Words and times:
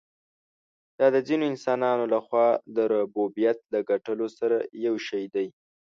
دا 0.99 1.07
د 1.15 1.17
ځینو 1.27 1.43
انسانانو 1.51 2.03
له 2.13 2.19
خوا 2.25 2.47
د 2.75 2.77
ربوبیت 2.93 3.57
له 3.73 3.79
ګټلو 3.89 4.27
سره 4.37 4.57
یو 4.85 4.95
شی 5.07 5.23
دی. 5.35 5.47